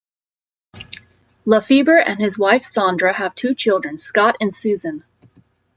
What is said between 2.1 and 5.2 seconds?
his wife, Sandra, have two children, Scott and Suzanne.